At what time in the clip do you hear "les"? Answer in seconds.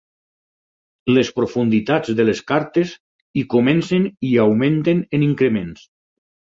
1.17-1.29, 2.31-2.43